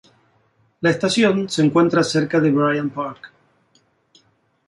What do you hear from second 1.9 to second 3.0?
cerca del Bryant